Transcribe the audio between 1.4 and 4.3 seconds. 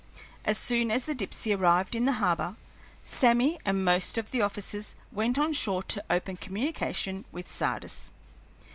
arrived in the harbor, Sammy and most